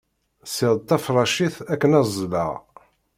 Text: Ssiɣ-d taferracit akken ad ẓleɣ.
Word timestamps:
Ssiɣ-d 0.49 0.81
taferracit 0.87 1.55
akken 1.73 1.97
ad 1.99 2.05
ẓleɣ. 2.17 2.51